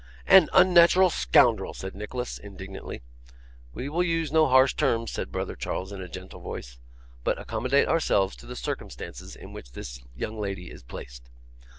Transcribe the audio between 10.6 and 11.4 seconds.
is placed.